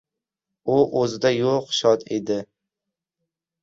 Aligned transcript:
U 0.77 0.77
oʻzida 1.03 1.33
yoʻq 1.35 1.79
shod 1.83 2.09
edi. 2.19 2.43